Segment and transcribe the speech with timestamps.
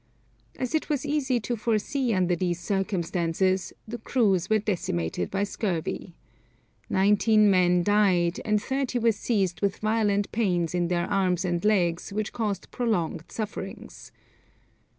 [0.55, 6.15] As it was easy to foresee under these circumstances, the crews were decimated by scurvy.
[6.89, 12.11] Nineteen men died, and thirty were seized with violent pains in their arms and legs,
[12.11, 14.11] which caused prolonged sufferings.